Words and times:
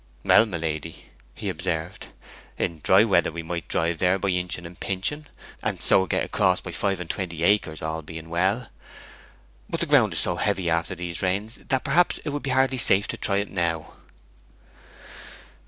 'Well, 0.25 0.47
my 0.47 0.57
lady,' 0.57 1.11
he 1.35 1.47
observed, 1.47 2.07
'in 2.57 2.79
dry 2.83 3.03
weather 3.03 3.31
we 3.31 3.43
might 3.43 3.67
drive 3.67 3.91
in 3.91 3.97
there 3.99 4.17
by 4.17 4.29
inching 4.29 4.65
and 4.65 4.79
pinching, 4.79 5.27
and 5.61 5.79
so 5.79 6.07
get 6.07 6.23
across 6.25 6.59
by 6.59 6.71
Five 6.71 6.99
and 6.99 7.07
Twenty 7.07 7.43
Acres, 7.43 7.83
all 7.83 8.01
being 8.01 8.27
well. 8.29 8.69
But 9.69 9.79
the 9.79 9.85
ground 9.85 10.13
is 10.13 10.19
so 10.19 10.37
heavy 10.37 10.71
after 10.71 10.95
these 10.95 11.21
rains 11.21 11.59
that 11.69 11.83
perhaps 11.83 12.17
it 12.25 12.29
would 12.29 12.47
hardly 12.47 12.77
be 12.77 12.81
safe 12.81 13.07
to 13.09 13.17
try 13.17 13.37
it 13.37 13.51
now.' 13.51 13.93